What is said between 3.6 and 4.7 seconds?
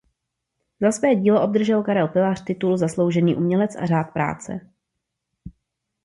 a Řád práce.